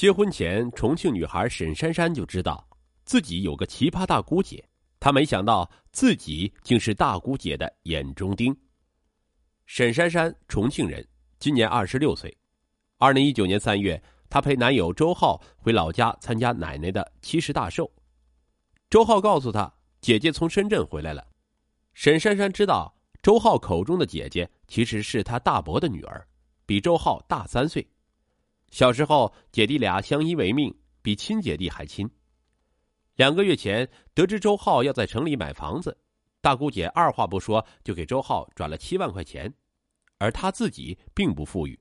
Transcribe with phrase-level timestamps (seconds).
[0.00, 2.66] 结婚前，重庆女孩沈珊珊就知道
[3.04, 4.66] 自己有个奇葩大姑姐，
[4.98, 8.56] 她没想到自己竟是大姑姐的眼中钉。
[9.66, 11.06] 沈珊珊，重庆人，
[11.38, 12.34] 今年二十六岁。
[12.96, 17.92] 二零一九年三月，她陪男友周浩回老家参加奶奶的七十大寿。
[18.88, 19.70] 周浩告诉她，
[20.00, 21.22] 姐姐从深圳回来了。
[21.92, 26.26] 沈珊珊知道，周浩口中的姐姐其实是他大伯的女儿，
[26.64, 27.86] 比周浩大三岁。
[28.70, 32.08] 小时候，姐弟俩相依为命，比亲姐弟还亲。
[33.16, 35.96] 两个月前，得知周浩要在城里买房子，
[36.40, 39.52] 大姑姐二话不说就给周浩转了七万块钱，
[40.18, 41.78] 而她自己并不富裕。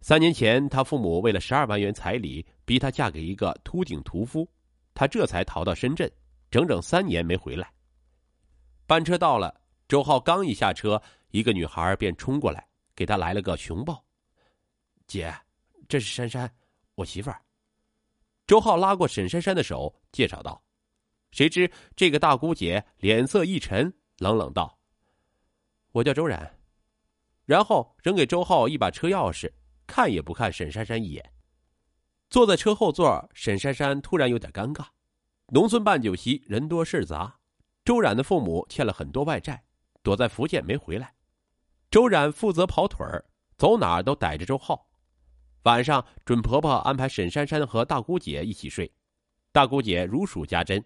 [0.00, 4.48] 三年前，她父母为了十二万元彩礼，逼她嫁给一个秃顶屠夫，
[4.94, 6.10] 她这才逃到深圳，
[6.50, 7.70] 整整三年没回来。
[8.86, 9.54] 班车到了，
[9.86, 12.66] 周浩刚一下车，一个女孩便冲过来，
[12.96, 14.02] 给他来了个熊抱。
[15.06, 15.32] 姐。
[15.88, 16.50] 这是珊珊，
[16.94, 17.40] 我媳妇儿。
[18.46, 20.62] 周浩拉过沈珊珊的手，介绍道。
[21.30, 24.78] 谁知这个大姑姐脸色一沉，冷冷道
[25.92, 26.58] ：“我叫周然。”
[27.44, 29.52] 然后扔给周浩一把车钥匙，
[29.86, 31.32] 看也不看沈珊珊一眼。
[32.30, 34.86] 坐在车后座，沈珊珊突然有点尴尬。
[35.48, 37.38] 农村办酒席，人多事杂。
[37.84, 39.62] 周冉的父母欠了很多外债，
[40.02, 41.14] 躲在福建没回来。
[41.90, 43.24] 周冉负责跑腿儿，
[43.58, 44.88] 走哪儿都逮着周浩。
[45.64, 48.92] 晚上，准婆婆安排沈珊珊和大姑姐一起睡。
[49.50, 50.84] 大姑姐如数家珍。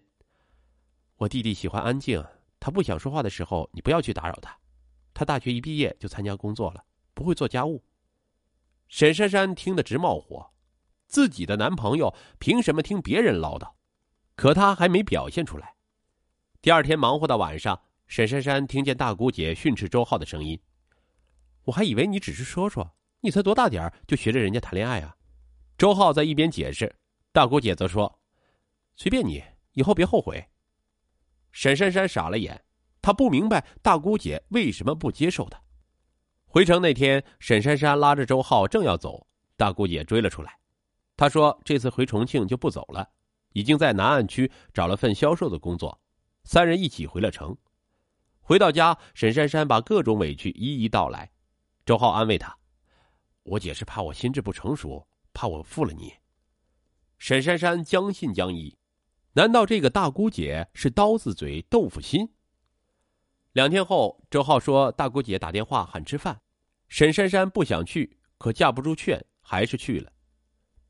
[1.17, 2.23] 我弟弟喜欢安静，
[2.61, 4.57] 他不想说话的时候，你不要去打扰他。
[5.13, 6.81] 他大学一毕业就参加工作了，
[7.13, 7.83] 不会做家务。
[8.87, 10.49] 沈珊珊听得直冒火，
[11.07, 13.73] 自己的男朋友凭什么听别人唠叨？
[14.35, 15.75] 可她还没表现出来。
[16.61, 20.57] 第二天忙活到晚上，沈珊珊听见大姑姐训斥周浩的声音。
[21.65, 22.95] 我还以为你只是说说。
[23.21, 25.15] 你才多大点就学着人家谈恋爱啊？
[25.77, 26.95] 周浩在一边解释，
[27.31, 28.19] 大姑姐则说
[28.95, 30.45] ：“随便你，以后别后悔。”
[31.51, 32.63] 沈珊珊傻了眼，
[33.01, 35.61] 她不明白大姑姐为什么不接受她。
[36.45, 39.27] 回城那天，沈珊珊拉着周浩正要走，
[39.57, 40.57] 大姑姐追了出来。
[41.17, 43.09] 她说：“这次回重庆就不走了，
[43.51, 45.99] 已经在南岸区找了份销售的工作。”
[46.45, 47.55] 三人一起回了城。
[48.39, 51.29] 回到家，沈珊珊把各种委屈一一道来。
[51.85, 52.57] 周浩安慰她。
[53.49, 56.13] 我姐是怕我心智不成熟，怕我负了你。
[57.17, 58.77] 沈珊珊将信将疑，
[59.33, 62.29] 难道这个大姑姐是刀子嘴豆腐心？
[63.53, 66.39] 两天后，周浩说大姑姐打电话喊吃饭，
[66.89, 70.11] 沈珊珊不想去，可架不住劝，还是去了。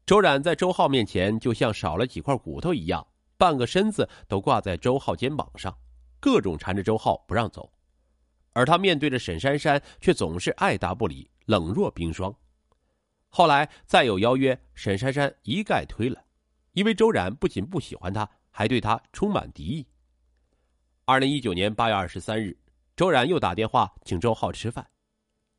[0.05, 5.73] 周冉在周浩面前就像少了几块骨头一样，半个身子都挂在周浩肩膀上，
[6.19, 7.71] 各种缠着周浩不让走，
[8.51, 11.31] 而他面对着沈珊珊，却总是爱答不理。
[11.45, 12.35] 冷若冰霜。
[13.29, 16.25] 后来再有邀约，沈珊珊一概推了，
[16.73, 19.87] 因为周冉不仅不喜欢他，还对他充满敌意。
[21.05, 22.57] 二零一九年八月二十三日，
[22.95, 24.89] 周冉又打电话请周浩吃饭，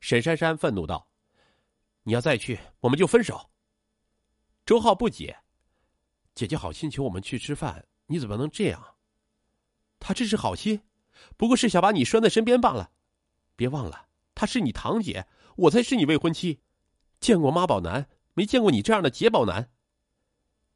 [0.01, 1.07] 沈珊珊愤怒道
[2.03, 3.49] ：“你要再去，我们就分手。”
[4.65, 5.37] 周浩不解
[6.35, 8.95] ：“姐姐好心请我们去吃饭，你怎么能这样？
[9.97, 10.81] 他这是好心，
[11.37, 12.91] 不过是想把你拴在身边罢了。
[13.55, 15.25] 别忘了，她是你堂姐。”
[15.57, 16.61] 我才是你未婚妻，
[17.21, 19.69] 见过妈宝男，没见过你这样的姐宝男。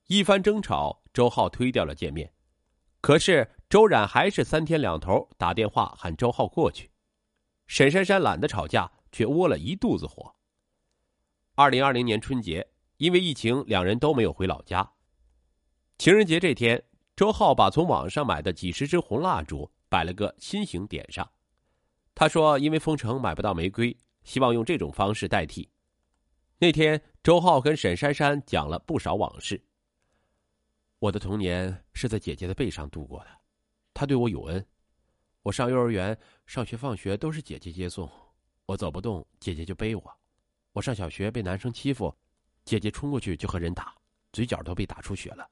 [0.06, 2.31] 一番争吵，周浩推掉了见面，
[3.01, 6.91] 可是周冉还是三天两头打电话喊周浩过去。
[7.66, 10.35] 沈珊珊懒得吵架，却窝了一肚子火。
[11.55, 12.67] 二零二零年春节，
[12.97, 14.88] 因为疫情，两人都没有回老家。
[15.97, 16.84] 情人节这天，
[17.16, 21.28] 周浩把从网上买的几十支红蜡烛摆了个心形点上。
[22.13, 25.69] 他说：“因为封城买不到玫瑰。”希望用这种方式代替。
[26.66, 29.64] 那天，周浩跟沈珊珊讲了不少往事。
[30.98, 33.28] 我的童年是在姐姐的背上度过的，
[33.94, 34.66] 她对我有恩。
[35.44, 36.18] 我上幼儿园、
[36.48, 38.09] 上学、放学都是姐姐接送，
[38.66, 40.18] 我走不动，姐姐就背我。
[40.72, 42.12] 我上小学被男生欺负，
[42.64, 43.94] 姐姐冲过去就和人打，
[44.34, 45.47] 嘴角都被打出血了。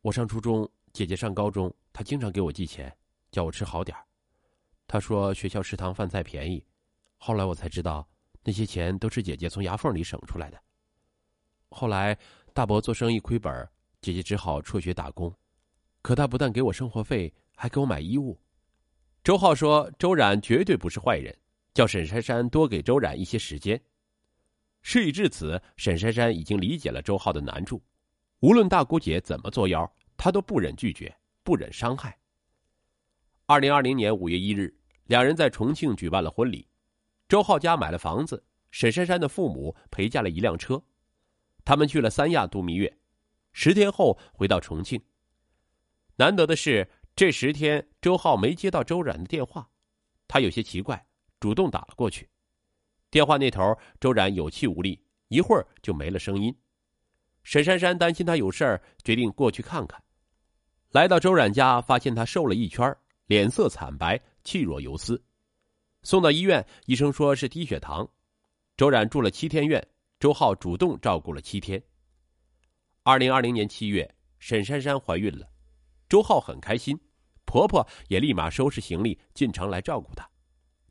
[0.00, 2.90] 我上初中，姐姐上高中，她经常给我寄钱，
[3.30, 3.94] 叫我吃好点
[4.86, 6.64] 她说学校食堂饭菜便宜。
[7.18, 8.08] 后来我才知道，
[8.44, 10.62] 那些钱都是姐姐从牙缝里省出来的。
[11.70, 12.16] 后来
[12.52, 13.68] 大伯做生意亏本，
[14.00, 15.34] 姐姐只好辍学打工。
[16.02, 18.38] 可他不但给我生活费，还给我买衣物。
[19.24, 21.34] 周浩说：“周冉绝对不是坏人，
[21.72, 23.80] 叫沈珊珊多给周冉一些时间。”
[24.82, 27.82] 事已至此，沈珊珊已经理解了周浩的难处。
[28.40, 32.18] 无论大姑姐怎么作妖，她都不忍拒绝，不忍伤害。
[33.46, 34.76] 二零二零年五月一日，
[35.06, 36.68] 两人在重庆举办了婚礼。
[37.28, 40.82] 周浩家买了房子，沈珊珊的父母陪嫁了一辆车。
[41.64, 42.94] 他们去了三亚度蜜月，
[43.52, 45.00] 十天后回到重庆。
[46.16, 49.68] 难得的是，这十天周浩没接到周冉的电话，
[50.28, 51.04] 他有些奇怪，
[51.40, 52.28] 主动打了过去。
[53.10, 56.54] 电话那头，周冉有气无力，一会儿就没了声音。
[57.42, 60.02] 沈珊珊担心他有事儿，决定过去看看。
[60.90, 62.94] 来到周冉家，发现他瘦了一圈，
[63.26, 65.22] 脸色惨白，气若游丝。
[66.04, 68.06] 送到医院，医生说是低血糖。
[68.76, 69.84] 周冉住了七天院，
[70.20, 71.82] 周浩主动照顾了七天。
[73.02, 75.48] 二零二零年七月，沈珊珊怀孕了，
[76.06, 77.00] 周浩很开心，
[77.46, 80.28] 婆婆也立马收拾行李进城来照顾她。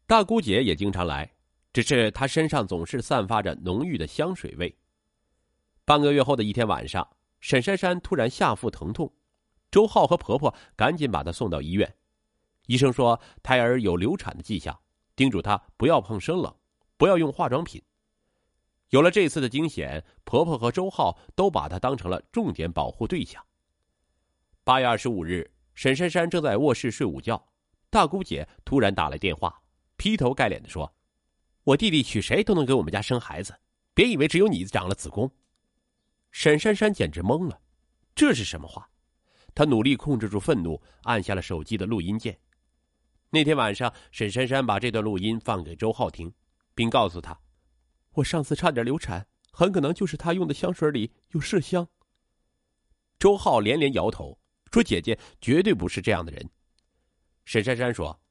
[0.07, 1.31] 大姑姐也经常来，
[1.71, 4.75] 只是她身上总是散发着浓郁的香水味。
[5.86, 7.07] 半个月后的一天晚上，
[7.39, 9.13] 沈珊珊突然下腹疼痛，
[9.69, 11.95] 周浩和婆婆赶紧把她送到医院。
[12.65, 14.80] 医生说胎儿有流产的迹象，
[15.15, 16.56] 叮嘱她不要碰生冷，
[16.98, 17.81] 不要用化妆品。
[18.89, 23.44] 有了这次的惊险，婆婆和周浩都把她当成了重点保护对象。
[24.63, 27.44] 八月二十五日，沈珊珊正在卧室睡午觉，
[27.89, 29.62] 大姑姐突然打来电话，
[29.98, 30.94] 劈头盖脸的说
[31.63, 33.57] ：“我弟弟娶谁都能给我们家生孩子，
[33.94, 35.30] 别以为只有你长了子宫。”
[36.31, 37.60] 沈珊珊简直懵了，
[38.15, 38.89] 这是什么话？
[39.56, 42.39] 她努力控制住愤怒，按下了手机的录音键。
[43.33, 46.31] 那天晚上，沈珊珊把这段录音放给周浩听，
[46.75, 47.35] 并告诉他
[48.13, 51.88] ：“我上次差点流产，很可能就是他用的香水里有麝香。”
[53.18, 54.38] 周浩连连摇头，
[54.71, 56.47] 说：“姐姐绝对不是这样的人。”
[57.44, 58.21] 沈珊珊说：“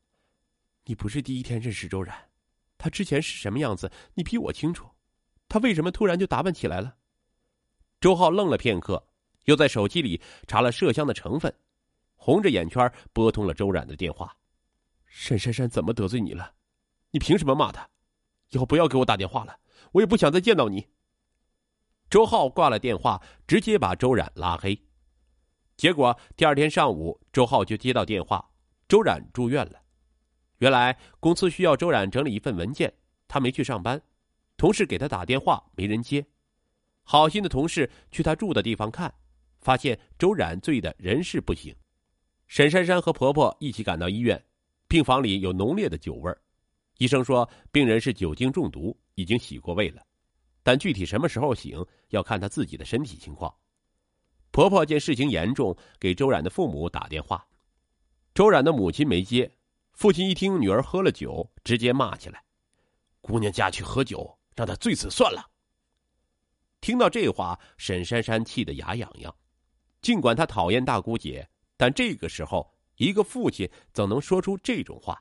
[0.87, 2.17] 你不是第一天认识周冉，
[2.79, 4.89] 他之前是什么样子，你比我清楚。
[5.49, 6.95] 他为什么突然就打扮起来了？”
[8.01, 9.05] 周浩愣了片刻，
[9.47, 11.53] 又在手机里查了麝香的成分，
[12.15, 14.37] 红着眼圈拨通了周冉的电话。
[15.15, 16.55] 沈珊珊怎么得罪你了？
[17.11, 17.87] 你凭什么骂他？
[18.49, 19.61] 以后不要给我打电话了，
[19.93, 20.89] 我也不想再见到你。
[22.09, 24.87] 周浩挂了电话，直接把周冉拉黑。
[25.77, 28.51] 结果第二天上午，周浩就接到电话，
[28.89, 29.83] 周冉住院了。
[30.59, 32.93] 原来公司需要周冉整理一份文件，
[33.29, 34.03] 他没去上班，
[34.57, 36.27] 同事给他打电话，没人接。
[37.03, 39.15] 好心的同事去他住的地方看，
[39.61, 41.75] 发现周冉醉得人事不省。
[42.47, 44.43] 沈珊珊和婆婆一起赶到医院，
[44.93, 46.31] 病房里有浓烈的酒味
[46.99, 50.03] 医生说病人是酒精中毒，已经洗过胃了，
[50.63, 53.51] 但具体什么时候醒要看他自己的身体情况。
[54.51, 57.43] 婆婆见事情严重，给周冉的父母打电话，
[58.35, 59.51] 周冉的母亲没接，
[59.95, 62.45] 父亲一听女儿喝了酒，直接骂起来
[63.23, 65.43] ：“姑娘家去喝酒，让她醉死算了。”
[66.83, 69.35] 听到这话，沈珊珊气得牙痒痒。
[70.03, 71.49] 尽管她讨厌大姑姐，
[71.79, 72.71] 但这个时候，
[73.03, 75.21] 一个父亲怎能说出这种话？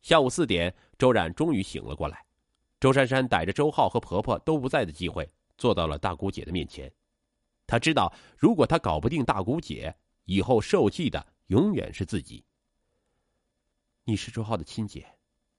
[0.00, 2.24] 下午四点，周冉终于醒了过来。
[2.78, 5.28] 周珊珊逮着周浩和婆婆都不在的机会，
[5.58, 6.88] 坐到了大姑姐的面前。
[7.66, 9.92] 她知道，如果她搞不定大姑姐，
[10.26, 12.44] 以后受气的永远是自己。
[14.04, 15.04] 你是周浩的亲姐，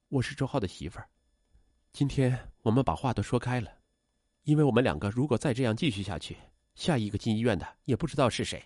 [0.07, 1.09] 我是周浩的媳妇儿。
[1.91, 3.69] 今天我们把话都说开了。
[4.43, 6.37] 因为我们两个如果再这样继续下去，
[6.75, 8.63] 下一个进医院的也不知道是谁。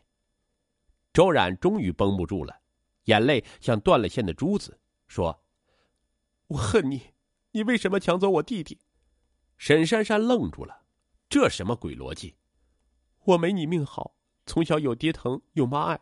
[1.18, 2.62] 周冉终于绷不住了，
[3.06, 5.44] 眼泪像断了线的珠子，说
[6.46, 7.16] ：“我恨你，
[7.54, 8.82] 你为什么抢走我弟弟？”
[9.58, 10.84] 沈珊珊愣住了，
[11.28, 12.36] 这什么鬼逻辑？
[13.24, 14.14] 我没你命好，
[14.46, 16.02] 从小有爹疼有妈爱，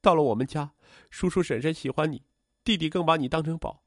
[0.00, 0.72] 到了我们家，
[1.10, 2.24] 叔叔婶婶喜欢你，
[2.64, 3.84] 弟弟更把你当成宝，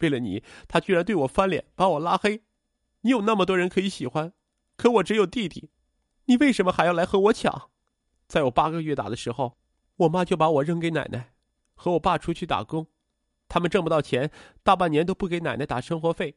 [0.00, 2.44] 为了你，他居然对我翻脸，把我拉黑。
[3.00, 4.34] 你有那么多人可以喜欢。
[4.76, 5.70] 可我只有弟弟，
[6.26, 7.70] 你为什么还要来和我抢？
[8.28, 9.56] 在我八个月大的时候，
[9.96, 11.34] 我妈就把我扔给奶奶，
[11.74, 12.88] 和我爸出去打工，
[13.48, 14.30] 他们挣不到钱，
[14.62, 16.36] 大半年都不给奶奶打生活费，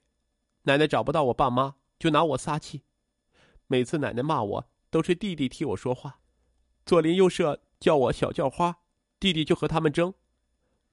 [0.64, 2.84] 奶奶找不到我爸妈，就拿我撒气。
[3.68, 6.20] 每次奶奶骂我，都是弟弟替我说话。
[6.86, 8.78] 左邻右舍叫我小叫花，
[9.20, 10.14] 弟弟就和他们争。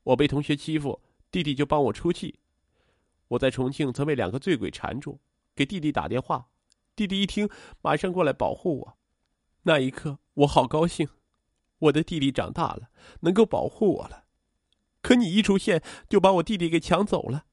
[0.02, 2.40] 我被同学欺负，弟弟就帮我出气。
[3.28, 5.20] 我在重庆曾被两个醉鬼缠住，
[5.54, 6.48] 给弟弟打电话。
[6.96, 7.48] 弟弟一听，
[7.82, 8.98] 马上过来保护我。
[9.62, 11.08] 那一刻，我好高兴，
[11.84, 14.24] 我的弟弟长大了，能够保护我了。
[15.02, 17.46] 可你一出现，就把我弟弟给抢走了。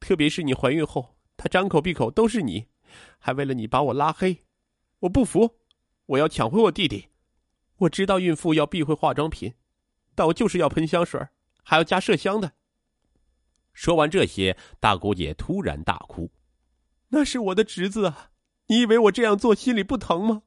[0.00, 2.68] 特别是你怀孕后，他张口闭口都是你，
[3.18, 4.44] 还为了你把我拉黑。
[5.00, 5.58] 我不服，
[6.06, 7.08] 我要抢回我弟弟。
[7.78, 9.54] 我知道孕妇要避讳化妆品，
[10.14, 11.20] 但我就是要喷香水，
[11.62, 12.52] 还要加麝香的。
[13.72, 16.30] 说完这些，大姑姐突然大哭
[17.08, 18.30] ：“那是我的侄子啊！”
[18.68, 20.42] 你以为我这样做心里不疼吗？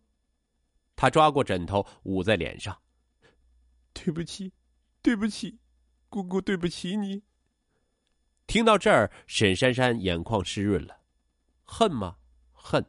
[0.96, 2.77] 他抓过枕头捂在脸上。
[3.95, 4.51] 对不起，
[5.01, 5.57] 对不起，
[6.09, 7.23] 姑姑，对不起你。
[8.45, 10.99] 听到这儿，沈珊珊眼眶湿润了。
[11.63, 12.17] 恨吗？
[12.51, 12.85] 恨。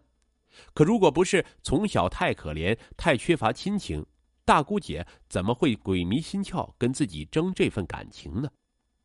[0.74, 4.04] 可如果不是从小太可怜、太缺乏亲情，
[4.44, 8.50] 大姑姐怎么会鬼迷心窍跟自己争这份感情呢？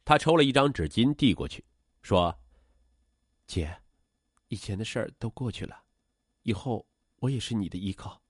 [0.03, 1.63] 她抽了一张纸巾递过去，
[2.01, 2.37] 说
[3.47, 3.81] ：“姐，
[4.47, 5.83] 以前的事儿都过去了，
[6.41, 6.85] 以后
[7.17, 8.21] 我也是你的依靠。”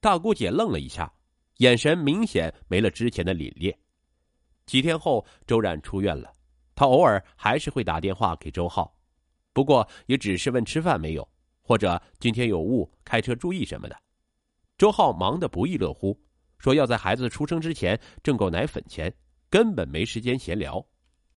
[0.00, 1.12] 大姑姐愣了一下，
[1.58, 3.74] 眼神明显没了之前的凛冽。
[4.66, 6.32] 几天后，周冉出院了，
[6.74, 8.92] 他偶尔还是会打电话给周浩，
[9.52, 11.28] 不过也只是问吃饭没有。
[11.62, 13.96] 或者今天有雾，开车注意什么的。
[14.78, 16.18] 周浩忙得不亦乐乎，
[16.58, 19.12] 说要在孩子出生之前挣够奶粉钱，
[19.50, 20.82] 根本没时间闲聊。